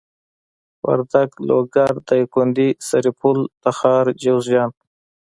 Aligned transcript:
وردک 0.85 1.31
لوګر 1.47 1.93
دايکندي 2.07 2.69
سرپل 2.87 3.39
تخار 3.63 4.05
جوزجان 4.21 4.71